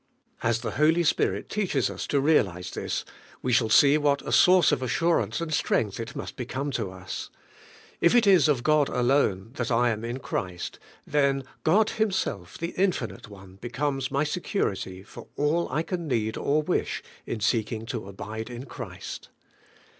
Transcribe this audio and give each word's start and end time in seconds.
As 0.41 0.61
the 0.61 0.71
Holy 0.81 1.03
Spirit 1.03 1.47
teaches 1.47 1.87
us 1.87 2.07
to 2.07 2.19
realize 2.19 2.71
this, 2.71 3.05
we 3.43 3.53
shall 3.53 3.69
see 3.69 3.99
what 3.99 4.23
a 4.23 4.31
source 4.31 4.71
of 4.71 4.81
assurance 4.81 5.39
and 5.39 5.53
strength 5.53 5.99
it 5.99 6.15
must 6.15 6.35
become 6.35 6.71
to 6.71 6.77
52 6.77 6.89
ABIDE 6.89 6.95
IN 6.97 7.03
CHRIST 7.03 7.29
US. 7.31 7.37
If 8.01 8.15
it 8.15 8.25
is 8.25 8.47
of 8.47 8.63
God 8.63 8.89
alone 8.89 9.51
that 9.57 9.69
I 9.69 9.91
am 9.91 10.03
in 10.03 10.17
Christ, 10.17 10.79
then 11.05 11.43
God 11.63 11.91
Himself, 11.91 12.57
the 12.57 12.73
Infinite 12.77 13.29
One, 13.29 13.57
becomes 13.57 14.09
my 14.09 14.23
security 14.23 15.03
for 15.03 15.27
all 15.35 15.69
I 15.71 15.83
can 15.83 16.07
need 16.07 16.35
or 16.35 16.63
wish 16.63 17.03
in 17.27 17.39
seeking 17.39 17.85
to 17.85 18.07
abide 18.07 18.49
in 18.49 18.65
Christ. 18.65 19.29